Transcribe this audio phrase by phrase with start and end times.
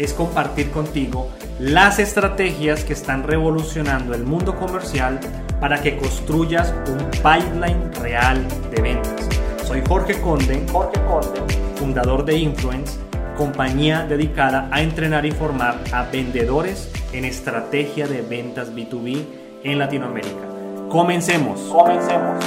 [0.00, 1.28] es compartir contigo
[1.58, 5.20] las estrategias que están revolucionando el mundo comercial
[5.60, 9.28] para que construyas un pipeline real de ventas.
[9.66, 12.98] Soy Jorge Conde, Jorge Conde, fundador de Influence,
[13.36, 19.22] compañía dedicada a entrenar y formar a vendedores en estrategia de ventas B2B
[19.64, 20.48] en Latinoamérica.
[20.88, 21.60] Comencemos.
[21.60, 22.42] Comencemos.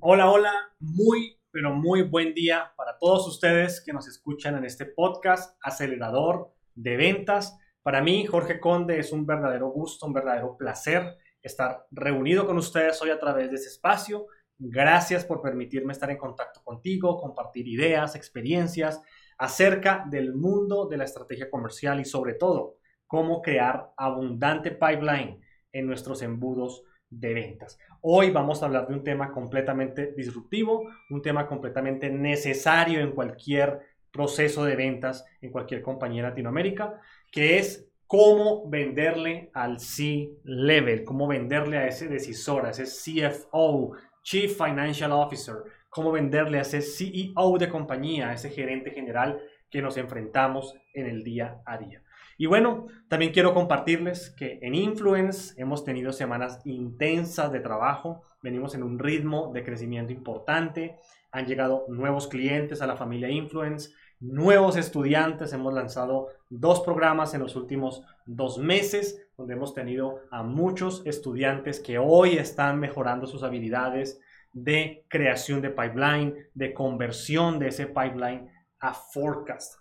[0.00, 4.86] Hola, hola, muy pero muy buen día para todos ustedes que nos escuchan en este
[4.86, 7.58] podcast acelerador de ventas.
[7.82, 13.00] Para mí, Jorge Conde, es un verdadero gusto, un verdadero placer estar reunido con ustedes
[13.00, 14.26] hoy a través de ese espacio.
[14.58, 19.00] Gracias por permitirme estar en contacto contigo, compartir ideas, experiencias
[19.38, 25.40] acerca del mundo de la estrategia comercial y sobre todo cómo crear abundante pipeline
[25.72, 27.78] en nuestros embudos de ventas.
[28.00, 33.80] Hoy vamos a hablar de un tema completamente disruptivo, un tema completamente necesario en cualquier
[34.10, 37.00] proceso de ventas, en cualquier compañía en Latinoamérica,
[37.30, 44.56] que es cómo venderle al C-Level, cómo venderle a ese decisor, a ese CFO, Chief
[44.56, 45.56] Financial Officer,
[45.90, 51.06] cómo venderle a ese CEO de compañía, a ese gerente general que nos enfrentamos en
[51.06, 52.02] el día a día.
[52.40, 58.76] Y bueno, también quiero compartirles que en Influence hemos tenido semanas intensas de trabajo, venimos
[58.76, 60.94] en un ritmo de crecimiento importante,
[61.32, 67.40] han llegado nuevos clientes a la familia Influence, nuevos estudiantes, hemos lanzado dos programas en
[67.40, 73.42] los últimos dos meses, donde hemos tenido a muchos estudiantes que hoy están mejorando sus
[73.42, 74.20] habilidades
[74.52, 78.48] de creación de pipeline, de conversión de ese pipeline
[78.78, 79.74] a forecast.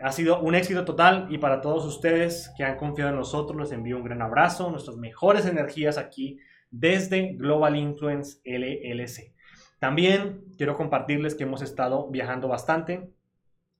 [0.00, 3.72] Ha sido un éxito total y para todos ustedes que han confiado en nosotros les
[3.72, 6.38] envío un gran abrazo, nuestras mejores energías aquí
[6.70, 9.34] desde Global Influence LLC.
[9.78, 13.10] También quiero compartirles que hemos estado viajando bastante.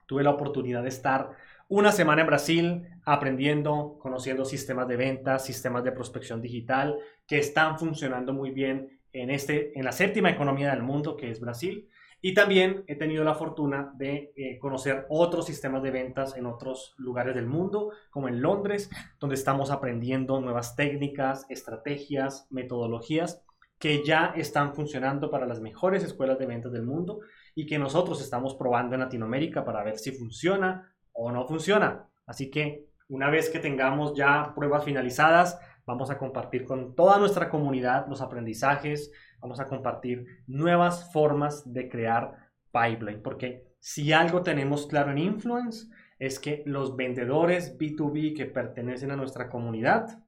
[0.07, 1.31] Tuve la oportunidad de estar
[1.69, 6.97] una semana en Brasil aprendiendo, conociendo sistemas de ventas, sistemas de prospección digital
[7.27, 11.41] que están funcionando muy bien en, este, en la séptima economía del mundo que es
[11.41, 11.89] Brasil.
[12.27, 16.97] Y también he tenido la fortuna de eh, conocer otros sistemas de ventas en otros
[16.99, 23.45] lugares del mundo, como en Londres, donde estamos aprendiendo nuevas técnicas, estrategias, metodologías
[23.79, 27.21] que ya están funcionando para las mejores escuelas de ventas del mundo
[27.55, 32.09] y que nosotros estamos probando en Latinoamérica para ver si funciona o no funciona.
[32.27, 37.49] Así que una vez que tengamos ya pruebas finalizadas, vamos a compartir con toda nuestra
[37.49, 44.87] comunidad los aprendizajes, vamos a compartir nuevas formas de crear pipeline, porque si algo tenemos
[44.87, 45.89] claro en Influence
[46.19, 50.25] es que los vendedores B2B que pertenecen a nuestra comunidad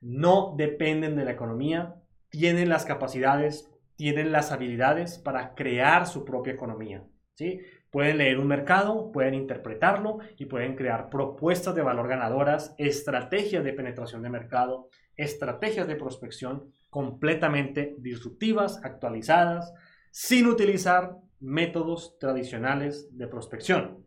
[0.00, 1.96] no dependen de la economía,
[2.28, 7.04] tienen las capacidades, tienen las habilidades para crear su propia economía.
[7.34, 7.60] ¿sí?
[7.90, 13.72] Pueden leer un mercado, pueden interpretarlo y pueden crear propuestas de valor ganadoras, estrategias de
[13.72, 19.74] penetración de mercado, estrategias de prospección completamente disruptivas, actualizadas,
[20.12, 24.04] sin utilizar métodos tradicionales de prospección.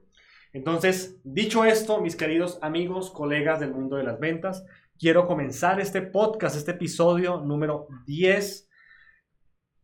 [0.54, 4.66] Entonces, dicho esto, mis queridos amigos, colegas del mundo de las ventas,
[5.00, 8.70] quiero comenzar este podcast, este episodio número 10,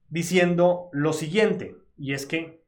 [0.09, 2.63] diciendo lo siguiente, y es que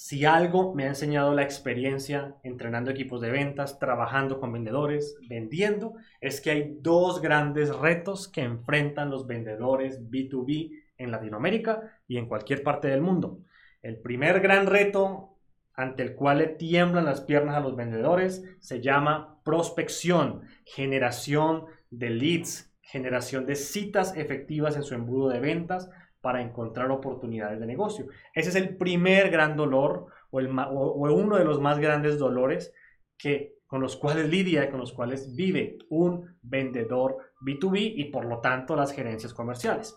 [0.00, 5.94] si algo me ha enseñado la experiencia entrenando equipos de ventas, trabajando con vendedores, vendiendo,
[6.20, 12.28] es que hay dos grandes retos que enfrentan los vendedores B2B en Latinoamérica y en
[12.28, 13.40] cualquier parte del mundo.
[13.82, 15.36] El primer gran reto
[15.74, 22.10] ante el cual le tiemblan las piernas a los vendedores se llama prospección, generación de
[22.10, 28.06] leads, generación de citas efectivas en su embudo de ventas para encontrar oportunidades de negocio.
[28.34, 32.72] Ese es el primer gran dolor o, el, o, uno de los más grandes dolores
[33.16, 38.24] que, con los cuales lidia y con los cuales vive un vendedor B2B y por
[38.24, 39.96] lo tanto las gerencias comerciales.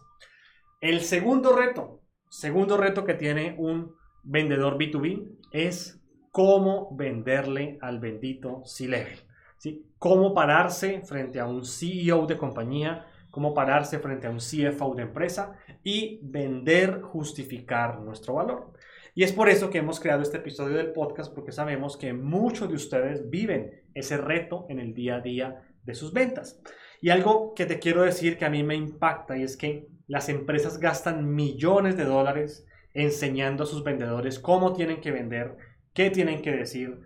[0.79, 6.01] El segundo reto, segundo reto que tiene un vendedor B2B es
[6.31, 9.19] cómo venderle al bendito C-Level.
[9.57, 9.85] ¿sí?
[9.97, 15.03] Cómo pararse frente a un CEO de compañía cómo pararse frente a un CFO de
[15.03, 18.73] empresa y vender, justificar nuestro valor.
[19.15, 22.69] Y es por eso que hemos creado este episodio del podcast, porque sabemos que muchos
[22.69, 26.61] de ustedes viven ese reto en el día a día de sus ventas.
[27.01, 30.29] Y algo que te quiero decir que a mí me impacta y es que las
[30.29, 35.55] empresas gastan millones de dólares enseñando a sus vendedores cómo tienen que vender,
[35.93, 36.99] qué tienen que decir,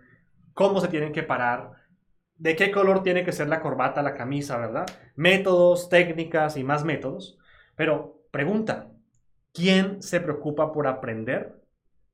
[0.52, 1.72] cómo se tienen que parar,
[2.38, 4.86] de qué color tiene que ser la corbata, la camisa, ¿verdad?
[5.14, 7.38] Métodos, técnicas y más métodos.
[7.74, 8.90] Pero pregunta,
[9.52, 11.62] ¿quién se preocupa por aprender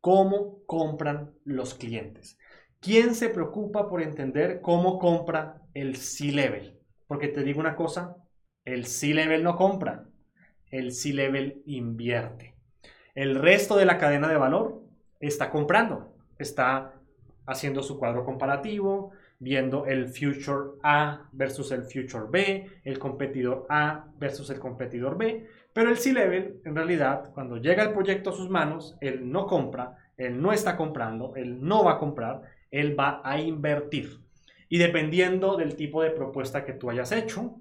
[0.00, 2.38] cómo compran los clientes?
[2.80, 6.78] ¿Quién se preocupa por entender cómo compra el C-Level?
[7.06, 8.16] Porque te digo una cosa,
[8.64, 10.04] el C-Level no compra,
[10.70, 12.56] el C-Level invierte.
[13.14, 14.82] El resto de la cadena de valor
[15.20, 16.94] está comprando, está
[17.46, 24.06] haciendo su cuadro comparativo, viendo el future A versus el future B, el competidor A
[24.16, 28.48] versus el competidor B, pero el C-Level en realidad cuando llega el proyecto a sus
[28.48, 33.20] manos, él no compra, él no está comprando, él no va a comprar, él va
[33.24, 34.20] a invertir.
[34.68, 37.60] Y dependiendo del tipo de propuesta que tú hayas hecho,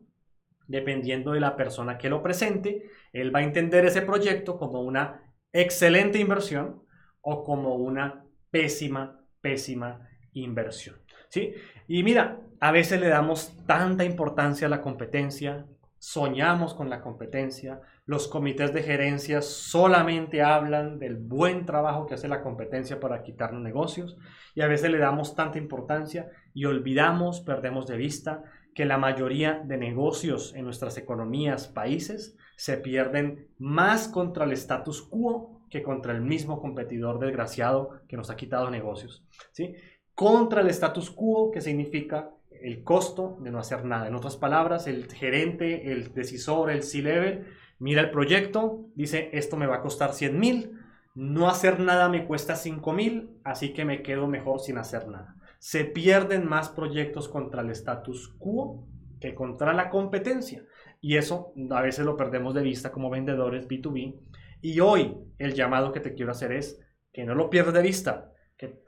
[0.68, 5.34] dependiendo de la persona que lo presente, él va a entender ese proyecto como una
[5.52, 6.84] excelente inversión
[7.22, 11.01] o como una pésima, pésima inversión.
[11.32, 11.54] ¿Sí?
[11.88, 15.66] Y mira, a veces le damos tanta importancia a la competencia,
[15.98, 22.28] soñamos con la competencia, los comités de gerencia solamente hablan del buen trabajo que hace
[22.28, 24.18] la competencia para quitarnos negocios
[24.56, 28.44] y a veces le damos tanta importancia y olvidamos, perdemos de vista
[28.74, 35.02] que la mayoría de negocios en nuestras economías, países, se pierden más contra el status
[35.02, 39.24] quo que contra el mismo competidor desgraciado que nos ha quitado negocios.
[39.52, 39.76] ¿sí?
[40.16, 44.08] Contra el status quo, que significa el costo de no hacer nada.
[44.08, 47.48] En otras palabras, el gerente, el decisor, el C-Level,
[47.80, 50.80] mira el proyecto, dice, esto me va a costar 100 mil,
[51.16, 55.36] no hacer nada me cuesta 5 mil, así que me quedo mejor sin hacer nada.
[55.60, 58.88] Se pierden más proyectos contra el status quo
[59.20, 60.66] que contra la competencia.
[61.00, 64.20] Y eso a veces lo perdemos de vista como vendedores B2B.
[64.62, 66.80] Y hoy el llamado que te quiero hacer es
[67.12, 68.32] que no lo pierdas de vista,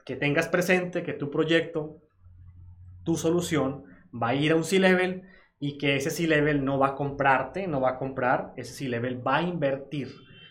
[0.04, 2.00] que, tengas presente que tu proyecto,
[3.04, 3.84] tu solución
[4.14, 5.22] va a ir a un C-Level
[5.58, 9.36] y que ese C-Level no va a comprarte, no va a comprar, ese C-Level va
[9.36, 10.08] a invertir.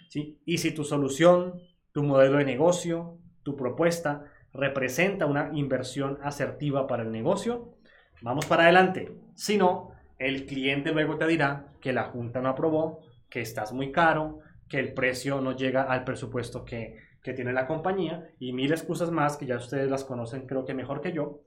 [0.09, 0.39] ¿sí?
[0.45, 1.61] Y si tu solución,
[1.91, 7.75] tu modelo de negocio, tu propuesta representa una inversión asertiva para el negocio,
[8.21, 9.17] vamos para adelante.
[9.35, 12.99] Si no, el cliente luego te dirá que la junta no aprobó,
[13.29, 16.97] que estás muy caro, que el precio no llega al presupuesto que,
[17.31, 20.99] tiene la compañía y mil excusas más que ya ustedes las conocen creo que mejor
[20.99, 21.43] que yo.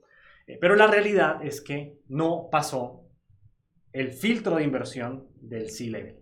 [0.47, 3.03] Eh, pero la realidad es que no pasó
[3.93, 6.17] el filtro de inversión del C-Level.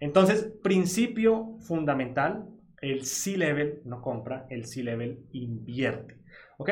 [0.00, 2.46] Entonces, principio fundamental,
[2.80, 6.16] el C-Level no compra, el C-Level invierte.
[6.58, 6.70] ¿ok?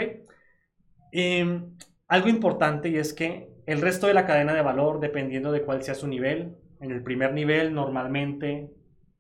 [1.13, 1.77] Em,
[2.09, 5.83] algo importante y es que el resto de la cadena de valor, dependiendo de cuál
[5.83, 8.71] sea su nivel, en el primer nivel normalmente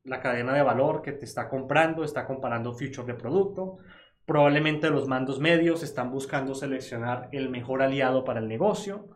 [0.06, 3.78] la cadena de valor que te está comprando está comparando future de producto.
[4.24, 9.08] Probablemente los mandos medios están buscando seleccionar el mejor aliado para el negocio.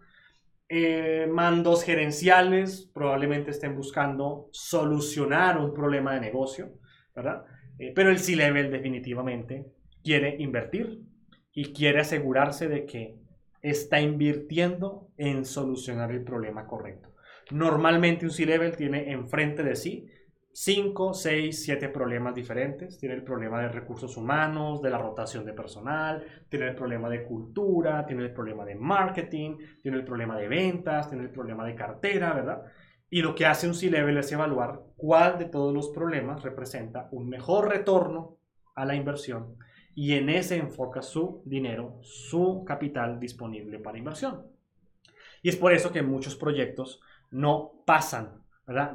[0.69, 6.75] Eh, mandos gerenciales probablemente estén buscando solucionar un problema de negocio,
[7.15, 7.45] ¿verdad?
[7.79, 9.67] Eh, pero el C-Level definitivamente
[10.05, 11.01] quiere invertir
[11.53, 13.17] y quiere asegurarse de que
[13.63, 17.13] está invirtiendo en solucionar el problema correcto.
[17.51, 20.09] Normalmente un C-Level tiene enfrente de sí
[20.53, 22.99] 5, 6, 7 problemas diferentes.
[22.99, 27.25] Tiene el problema de recursos humanos, de la rotación de personal, tiene el problema de
[27.25, 31.75] cultura, tiene el problema de marketing, tiene el problema de ventas, tiene el problema de
[31.75, 32.63] cartera, ¿verdad?
[33.09, 37.29] Y lo que hace un C-Level es evaluar cuál de todos los problemas representa un
[37.29, 38.39] mejor retorno
[38.75, 39.57] a la inversión
[39.95, 44.47] y en ese enfoca su dinero, su capital disponible para inversión.
[45.43, 48.40] Y es por eso que muchos proyectos no pasan,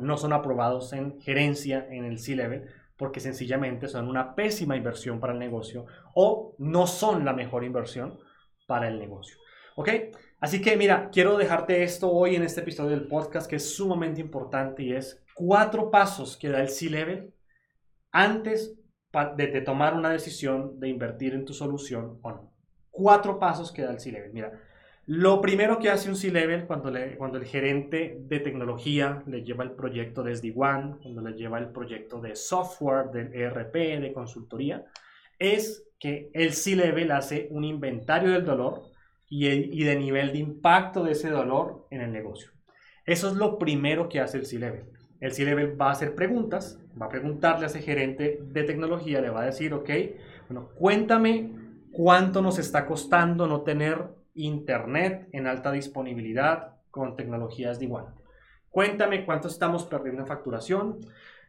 [0.02, 5.34] No son aprobados en gerencia en el C-Level porque sencillamente son una pésima inversión para
[5.34, 8.20] el negocio o no son la mejor inversión
[8.68, 9.38] para el negocio.
[9.76, 9.90] ¿Ok?
[10.40, 14.22] Así que mira, quiero dejarte esto hoy en este episodio del podcast que es sumamente
[14.22, 17.34] importante y es cuatro pasos que da el C-Level
[18.12, 18.80] antes
[19.36, 22.54] de, tomar una decisión de invertir en tu solución o no.
[22.92, 24.32] Cuatro pasos que da el C-Level.
[24.34, 24.52] Mira,
[25.08, 29.72] lo primero que hace un C-Level cuando, cuando el gerente de tecnología le lleva el
[29.72, 34.84] proyecto desde One, cuando le lleva el proyecto de software, del ERP, de consultoría,
[35.38, 38.82] es que el C-Level hace un inventario del dolor
[39.30, 42.50] y, y de nivel de impacto de ese dolor en el negocio.
[43.06, 44.86] Eso es lo primero que hace el C-Level.
[45.20, 49.30] El C-Level va a hacer preguntas, va a preguntarle a ese gerente de tecnología, le
[49.30, 49.90] va a decir, ok,
[50.50, 51.52] Bueno, cuéntame
[51.92, 58.14] cuánto nos está costando no tener internet en alta disponibilidad con tecnologías de igual.
[58.70, 61.00] Cuéntame cuánto estamos perdiendo en facturación.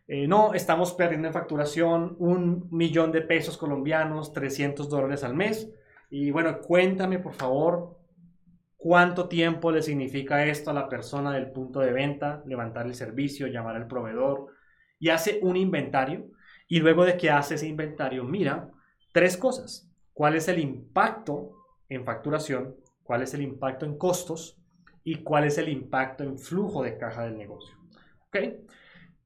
[0.08, 5.68] Eh, no, estamos perdiendo en facturación un millón de pesos colombianos, 300 dólares al mes.
[6.08, 7.98] Y bueno, cuéntame por favor
[8.76, 13.48] cuánto tiempo le significa esto a la persona del punto de venta, levantar el servicio,
[13.48, 14.46] llamar al proveedor
[15.00, 16.26] y hace un inventario.
[16.68, 18.70] Y luego de que hace ese inventario, mira
[19.12, 19.90] tres cosas.
[20.12, 21.55] ¿Cuál es el impacto
[21.88, 22.76] en facturación?
[23.02, 24.58] ¿Cuál es el impacto en costos?
[25.04, 27.76] ¿Y cuál es el impacto en flujo de caja del negocio?
[28.26, 28.36] ¿Ok?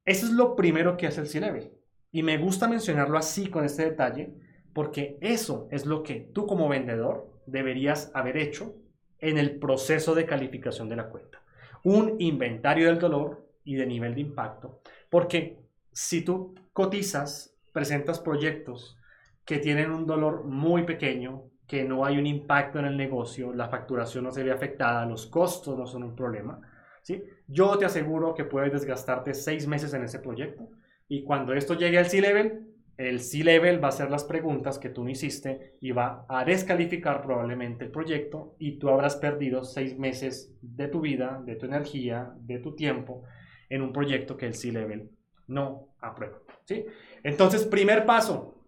[0.04, 1.72] Eso es lo primero que hace el C-Level.
[2.12, 4.34] Y me gusta mencionarlo así con este detalle
[4.72, 8.74] porque eso es lo que tú como vendedor deberías haber hecho
[9.18, 11.42] en el proceso de calificación de la cuenta.
[11.84, 14.80] Un inventario del dolor y de nivel de impacto.
[15.08, 15.58] Porque
[15.92, 18.96] si tú cotizas, presentas proyectos
[19.44, 23.68] que tienen un dolor muy pequeño, que no hay un impacto en el negocio, la
[23.68, 26.60] facturación no se ve afectada, los costos no son un problema,
[27.00, 27.22] ¿sí?
[27.46, 30.68] yo te aseguro que puedes desgastarte seis meses en ese proyecto
[31.06, 35.04] y cuando esto llegue al C-Level, el C-Level va a hacer las preguntas que tú
[35.04, 40.52] no hiciste y va a descalificar probablemente el proyecto y tú habrás perdido seis meses
[40.60, 43.22] de tu vida, de tu energía, de tu tiempo
[43.68, 45.08] en un proyecto que el C-Level
[45.46, 46.40] no aprueba.
[46.64, 46.84] ¿sí?
[47.22, 48.59] Entonces, primer paso,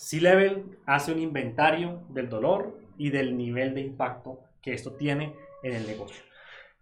[0.00, 5.74] C-Level hace un inventario del dolor y del nivel de impacto que esto tiene en
[5.74, 6.22] el negocio.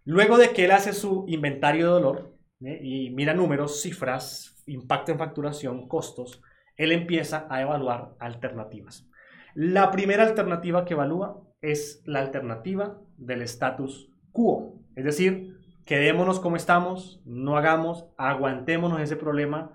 [0.04, 2.78] Luego de que él hace su inventario de dolor ¿eh?
[2.80, 6.40] y mira números, cifras, impacto en facturación, costos,
[6.76, 9.04] él empieza a evaluar alternativas.
[9.52, 16.54] La primera alternativa que evalúa es la alternativa del status quo, es decir, quedémonos como
[16.54, 19.72] estamos, no hagamos, aguantémonos ese problema.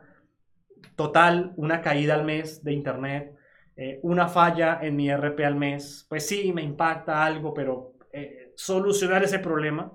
[0.96, 3.36] Total, una caída al mes de internet,
[3.76, 8.54] eh, una falla en mi RP al mes, pues sí, me impacta algo, pero eh,
[8.56, 9.92] solucionar ese problema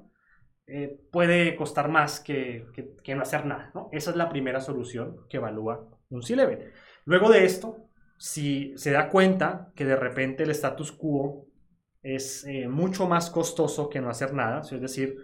[0.67, 2.67] eh, puede costar más que,
[3.03, 3.71] que, no hacer nada.
[3.75, 3.89] ¿no?
[3.93, 6.73] Esa es la primera solución que evalúa un C-Level.
[7.05, 11.47] Luego de esto, si se da cuenta que de repente el status quo
[12.03, 15.17] es eh, mucho más costoso que no hacer nada, es decir,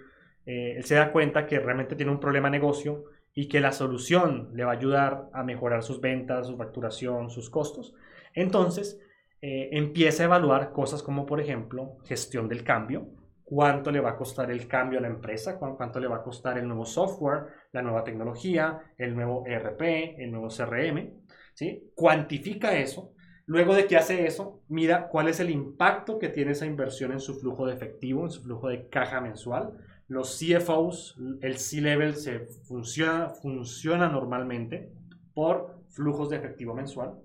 [0.46, 4.50] él se da cuenta que realmente tiene un problema de negocio y que la solución
[4.54, 7.94] le va a ayudar a mejorar sus ventas, su facturación, sus costos,
[8.32, 9.00] entonces
[9.40, 13.08] eh, empieza a evaluar cosas como, por ejemplo, gestión del cambio,
[13.44, 16.58] cuánto le va a costar el cambio a la empresa, cuánto le va a costar
[16.58, 21.24] el nuevo software, la nueva tecnología, el nuevo ERP, el nuevo CRM.
[21.54, 21.90] ¿sí?
[21.94, 23.12] Cuantifica eso.
[23.46, 27.20] Luego de que hace eso, mira cuál es el impacto que tiene esa inversión en
[27.20, 29.74] su flujo de efectivo, en su flujo de caja mensual.
[30.14, 34.92] Los CFOs, el C-Level se funciona, funciona normalmente
[35.34, 37.18] por flujos de efectivo mensual.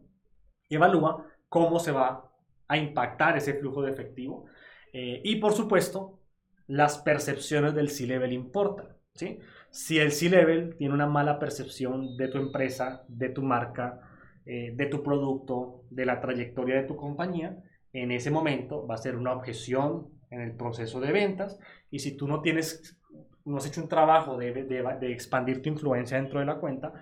[0.67, 2.31] Y evalúa cómo se va
[2.67, 4.45] a impactar ese flujo de efectivo.
[4.91, 6.19] Eh, y por supuesto,
[6.65, 8.87] las percepciones del C-Level importan.
[9.13, 9.37] ¿sí?
[9.69, 13.99] Si el C-Level tiene una mala percepción de tu empresa, de tu marca,
[14.47, 17.55] eh, de tu producto, de la trayectoria de tu compañía,
[17.93, 21.59] en ese momento va a ser una objeción en el proceso de ventas
[21.91, 22.97] y si tú no tienes,
[23.45, 26.93] no has hecho un trabajo de, de, expandir tu influencia dentro de la cuenta,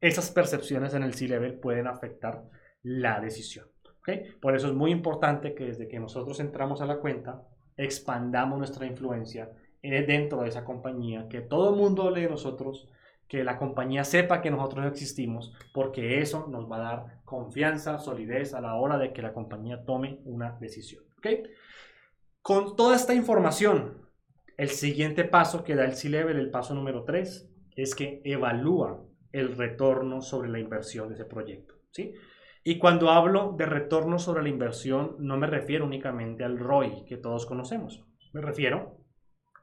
[0.00, 2.44] esas percepciones en el C-Level pueden afectar
[2.82, 3.66] la decisión.
[4.00, 4.32] ¿okay?
[4.40, 7.42] Por eso es muy importante que desde que nosotros entramos a la cuenta,
[7.76, 9.50] expandamos nuestra influencia
[9.82, 12.88] eh, dentro de esa compañía, que todo el mundo hable de nosotros,
[13.28, 18.54] que la compañía sepa que nosotros existimos, porque eso nos va a dar confianza, solidez
[18.54, 21.04] a la hora de que la compañía tome una decisión.
[21.18, 21.42] ¿okay?
[22.46, 24.06] Con toda esta información,
[24.56, 29.56] el siguiente paso que da el C-Level, el paso número 3, es que evalúa el
[29.56, 31.74] retorno sobre la inversión de ese proyecto.
[31.90, 32.14] ¿sí?
[32.62, 37.16] Y cuando hablo de retorno sobre la inversión, no me refiero únicamente al ROI que
[37.16, 38.04] todos conocemos.
[38.32, 38.96] Me refiero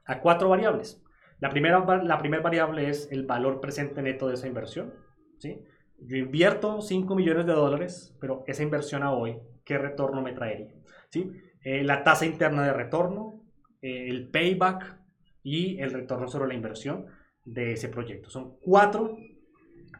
[0.04, 1.02] a cuatro variables.
[1.40, 4.92] La primera, la primera variable es el valor presente neto de esa inversión.
[5.38, 5.58] ¿sí?
[6.00, 10.74] Yo invierto 5 millones de dólares, pero esa inversión a hoy, ¿qué retorno me traería?
[11.08, 11.32] ¿sí?
[11.64, 13.40] Eh, la tasa interna de retorno,
[13.80, 14.98] eh, el payback
[15.42, 17.06] y el retorno sobre la inversión
[17.42, 18.28] de ese proyecto.
[18.28, 19.16] Son cuatro,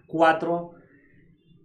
[0.07, 0.73] cuatro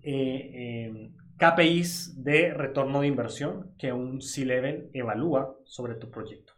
[0.01, 6.53] eh, KPIs de retorno de inversión que un C-Level evalúa sobre tu proyecto.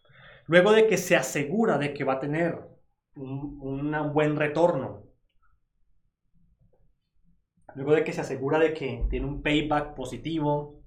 [0.46, 2.60] Luego de que se asegura de que va a tener
[3.16, 5.04] un, buen retorno.
[7.74, 10.84] Luego de que se asegura de que tiene un payback positivo,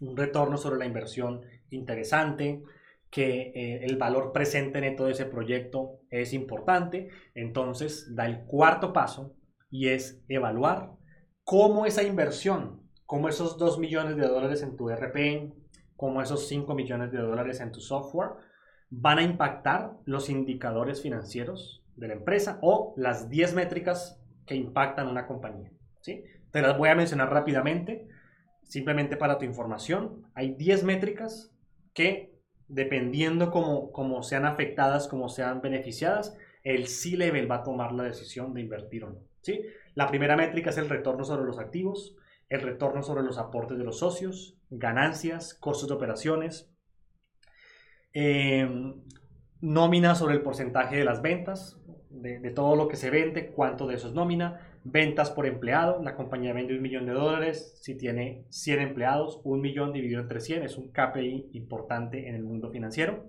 [0.00, 1.42] un retorno sobre la inversión
[1.74, 2.62] interesante,
[3.10, 8.92] que eh, el valor presente neto de ese proyecto es importante, entonces da el cuarto
[8.92, 9.36] paso
[9.70, 10.92] y es evaluar
[11.44, 15.52] cómo esa inversión cómo esos 2 millones de dólares en tu RP,
[15.96, 18.30] cómo esos 5 millones de dólares en tu software
[18.90, 25.08] van a impactar los indicadores financieros de la empresa o las 10 métricas que impactan
[25.08, 25.70] una compañía.
[26.00, 26.24] ¿sí?
[26.50, 28.08] Te las voy a mencionar rápidamente,
[28.62, 30.26] simplemente para tu información.
[30.34, 31.53] Hay 10 métricas
[31.94, 32.34] que,
[32.68, 38.60] dependiendo cómo, sean afectadas, cómo sean beneficiadas, el C-Level va a tomar la decisión de
[38.60, 39.18] invertir o no.
[39.40, 39.62] ¿sí?
[39.94, 42.16] La primera métrica es el retorno sobre los activos,
[42.48, 46.70] el retorno sobre los aportes de los socios, ganancias, costos de operaciones,
[48.12, 48.68] eh,
[49.60, 51.80] nómina sobre el porcentaje de las ventas,
[52.22, 56.14] de, todo lo que se vende, cuánto de eso es nómina, ventas por empleado, la
[56.14, 60.62] compañía vende un millón de dólares, si tiene 100 empleados, un millón dividido entre 100
[60.62, 63.24] es un KPI importante en el mundo financiero.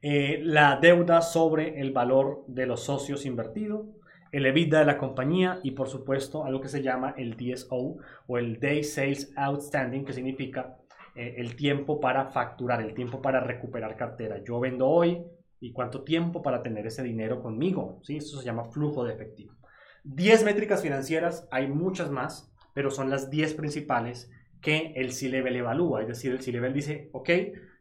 [0.00, 3.86] Eh, la deuda sobre el valor de los socios invertido,
[4.32, 8.38] el EBITDA de la compañía y por supuesto algo que se llama el DSO o
[8.38, 10.78] el Day Sales Outstanding, que significa
[11.14, 14.42] eh, el tiempo para facturar, el tiempo para recuperar cartera.
[14.42, 15.22] Yo vendo hoy
[15.62, 18.00] y cuánto tiempo para tener ese dinero conmigo.
[18.02, 18.16] ¿sí?
[18.16, 19.54] Eso se llama flujo de efectivo.
[20.02, 24.28] 10 métricas financieras, hay muchas más, pero son las 10 principales
[24.60, 26.02] que el C-Level evalúa.
[26.02, 27.30] Es decir, el C-Level dice, ok,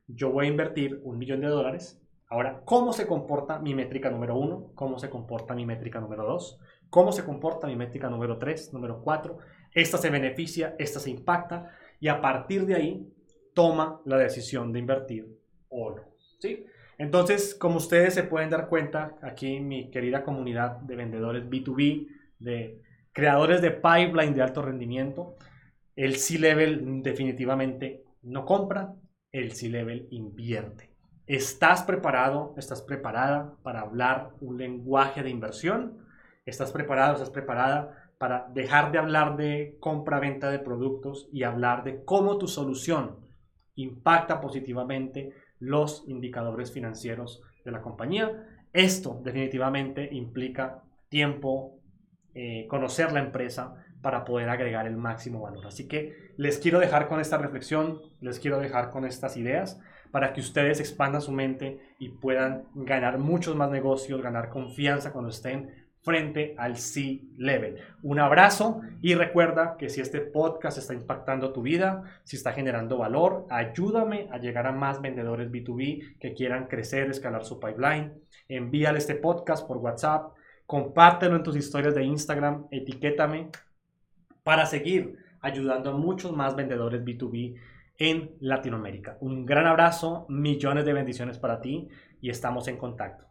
[0.07, 1.99] yo voy a invertir un millón de dólares.
[2.29, 4.71] Ahora, ¿cómo se comporta mi métrica número uno?
[4.75, 6.59] ¿Cómo se comporta mi métrica número dos?
[6.91, 9.39] ¿Cómo se comporta mi métrica número tres, número cuatro?
[9.73, 11.71] Esta se beneficia, esta se impacta.
[11.99, 13.11] Y a partir de ahí,
[13.55, 15.27] toma la decisión de invertir
[15.69, 16.03] o no.
[16.37, 16.63] ¿sí?
[16.97, 22.07] Entonces, como ustedes se pueden dar cuenta, aquí mi querida comunidad de vendedores B2B,
[22.39, 22.81] de
[23.11, 25.35] creadores de pipeline de alto rendimiento,
[25.95, 28.95] el C-Level definitivamente no compra,
[29.31, 30.91] el C-Level invierte.
[31.27, 36.05] ¿Estás preparado, estás preparada para hablar un lenguaje de inversión?
[36.45, 42.03] ¿Estás preparado, estás preparada para dejar de hablar de compra-venta de productos y hablar de
[42.03, 43.17] cómo tu solución
[43.75, 48.45] impacta positivamente los indicadores financieros de la compañía.
[48.73, 51.79] Esto definitivamente implica tiempo,
[52.33, 55.67] eh, conocer la empresa para poder agregar el máximo valor.
[55.67, 60.33] Así que les quiero dejar con esta reflexión, les quiero dejar con estas ideas para
[60.33, 65.80] que ustedes expandan su mente y puedan ganar muchos más negocios, ganar confianza cuando estén
[66.01, 67.77] frente al C-Level.
[68.01, 72.97] Un abrazo y recuerda que si este podcast está impactando tu vida, si está generando
[72.97, 78.13] valor, ayúdame a llegar a más vendedores B2B que quieran crecer, escalar su pipeline.
[78.47, 80.33] Envíale este podcast por WhatsApp,
[80.65, 83.49] compártelo en tus historias de Instagram, etiquétame
[84.43, 87.59] para seguir ayudando a muchos más vendedores B2B
[87.99, 89.17] en Latinoamérica.
[89.21, 91.87] Un gran abrazo, millones de bendiciones para ti
[92.19, 93.30] y estamos en contacto.